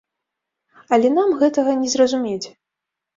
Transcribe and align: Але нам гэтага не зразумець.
Але 0.95 1.11
нам 1.17 1.29
гэтага 1.41 1.75
не 1.83 1.91
зразумець. 1.95 2.47